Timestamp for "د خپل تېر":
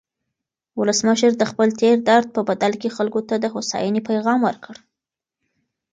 1.37-1.95